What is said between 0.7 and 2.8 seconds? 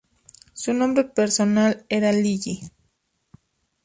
nombre personal era Li Yi.